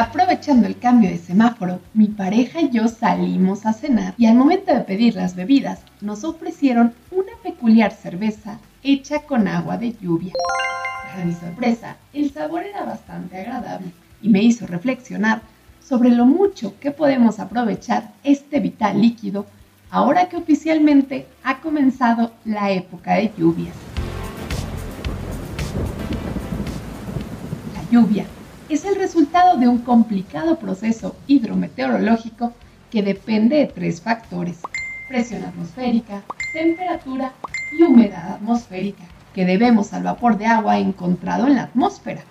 [0.00, 4.72] Aprovechando el cambio de semáforo, mi pareja y yo salimos a cenar y al momento
[4.72, 10.32] de pedir las bebidas nos ofrecieron una peculiar cerveza hecha con agua de lluvia.
[11.04, 13.92] Para mi sorpresa, el sabor era bastante agradable
[14.22, 15.42] y me hizo reflexionar
[15.86, 19.44] sobre lo mucho que podemos aprovechar este vital líquido
[19.90, 23.76] ahora que oficialmente ha comenzado la época de lluvias.
[27.74, 28.24] La lluvia
[28.68, 32.52] es el resultado de un complicado proceso hidrometeorológico
[32.90, 34.58] que depende de tres factores,
[35.08, 36.22] presión atmosférica,
[36.52, 37.32] temperatura
[37.78, 39.04] y humedad atmosférica,
[39.34, 42.22] que debemos al vapor de agua encontrado en la atmósfera,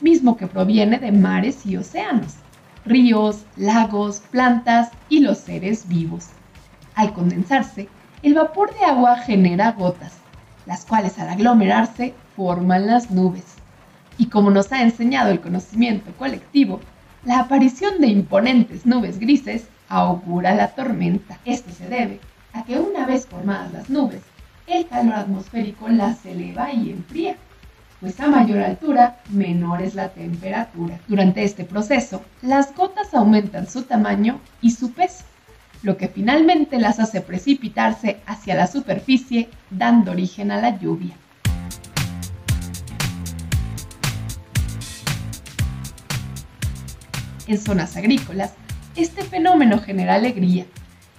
[0.00, 2.34] mismo que proviene de mares y océanos,
[2.84, 6.28] ríos, lagos, plantas y los seres vivos.
[6.94, 7.88] Al condensarse,
[8.22, 10.14] el vapor de agua genera gotas,
[10.68, 13.58] las cuales al aglomerarse forman las nubes
[14.18, 16.80] y como nos ha enseñado el conocimiento colectivo,
[17.24, 21.38] la aparición de imponentes nubes grises augura la tormenta.
[21.44, 22.20] Esto se debe
[22.52, 24.20] a que una vez formadas las nubes,
[24.66, 27.36] el calor atmosférico las eleva y enfría,
[28.00, 30.98] pues a mayor altura, menor es la temperatura.
[31.08, 35.24] Durante este proceso, las gotas aumentan su tamaño y su peso,
[35.82, 41.14] lo que finalmente las hace precipitarse hacia la superficie, dando origen a la lluvia.
[47.48, 48.52] en zonas agrícolas,
[48.94, 50.66] este fenómeno genera alegría,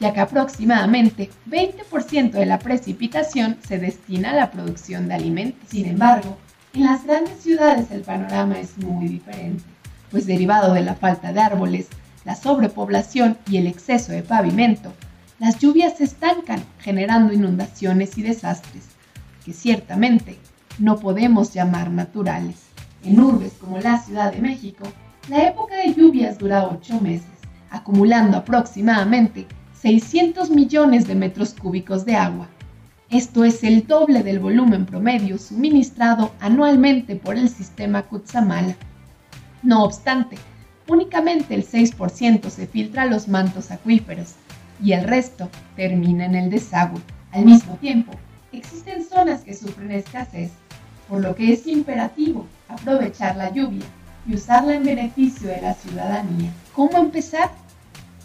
[0.00, 5.68] ya que aproximadamente 20% de la precipitación se destina a la producción de alimentos.
[5.68, 6.38] Sin embargo,
[6.74, 9.64] en las grandes ciudades el panorama es muy diferente,
[10.10, 11.88] pues derivado de la falta de árboles,
[12.24, 14.92] la sobrepoblación y el exceso de pavimento,
[15.38, 18.84] las lluvias se estancan generando inundaciones y desastres,
[19.44, 20.38] que ciertamente
[20.78, 22.56] no podemos llamar naturales.
[23.04, 24.84] En urbes como la Ciudad de México,
[25.28, 27.26] la época de lluvias dura 8 meses,
[27.70, 29.46] acumulando aproximadamente
[29.80, 32.48] 600 millones de metros cúbicos de agua.
[33.10, 38.76] Esto es el doble del volumen promedio suministrado anualmente por el sistema Kutsamala.
[39.62, 40.36] No obstante,
[40.88, 44.34] únicamente el 6% se filtra a los mantos acuíferos
[44.82, 47.00] y el resto termina en el desagüe.
[47.30, 48.12] Al mismo tiempo,
[48.52, 50.50] existen zonas que sufren escasez,
[51.08, 53.84] por lo que es imperativo aprovechar la lluvia
[54.26, 56.50] y usarla en beneficio de la ciudadanía.
[56.74, 57.50] ¿Cómo empezar?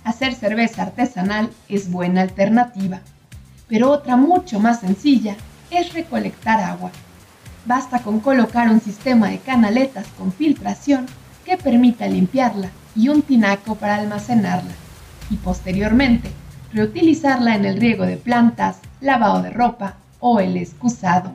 [0.03, 3.01] Hacer cerveza artesanal es buena alternativa,
[3.67, 5.35] pero otra mucho más sencilla
[5.69, 6.91] es recolectar agua.
[7.65, 11.07] Basta con colocar un sistema de canaletas con filtración
[11.47, 14.73] que permita limpiarla y un tinaco para almacenarla
[15.29, 16.29] y posteriormente
[16.73, 21.31] reutilizarla en el riego de plantas, lavado de ropa o el excusado.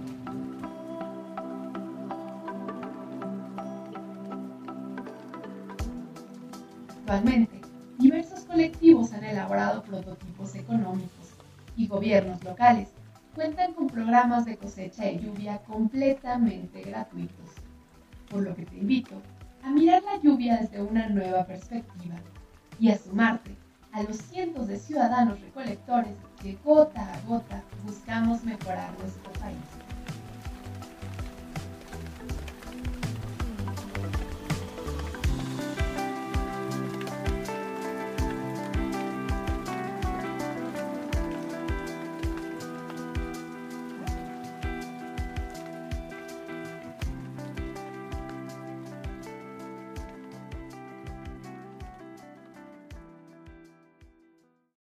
[6.91, 7.63] Actualmente,
[7.99, 11.31] diversos colectivos han elaborado prototipos económicos
[11.75, 12.89] y gobiernos locales
[13.35, 17.49] cuentan con programas de cosecha de lluvia completamente gratuitos,
[18.29, 19.15] por lo que te invito
[19.65, 22.17] a mirar la lluvia desde una nueva perspectiva
[22.79, 23.57] y a sumarte
[23.93, 27.52] a los cientos de ciudadanos recolectores que gota a gota